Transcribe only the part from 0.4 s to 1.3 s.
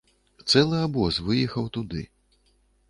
Цэлы абоз